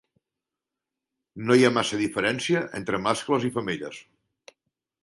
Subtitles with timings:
[1.49, 4.03] No hi ha massa diferència entre mascles i femelles.